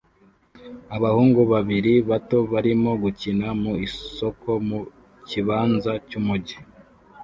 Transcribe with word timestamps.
Abahungu 0.95 1.41
babiri 1.53 1.93
bato 2.09 2.37
barimo 2.53 2.91
gukina 3.03 3.47
mu 3.61 3.71
isoko 3.87 4.49
mu 4.67 4.79
kibanza 5.29 5.91
cyumujyi 6.07 6.57